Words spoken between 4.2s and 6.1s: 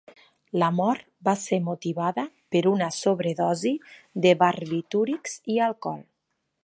de barbitúrics i alcohol.